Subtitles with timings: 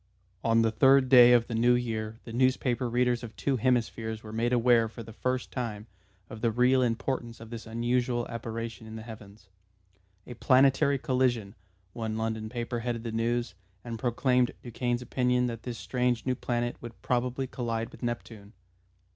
[0.43, 4.33] On the third day of the new year the newspaper readers of two hemispheres were
[4.33, 5.85] made aware for the first time
[6.27, 9.47] of the real importance of this unusual apparition in the heavens.
[10.25, 11.53] "A Planetary Collision,"
[11.93, 13.53] one London paper headed the news,
[13.83, 18.53] and proclaimed Duchaine's opinion that this strange new planet would probably collide with Neptune.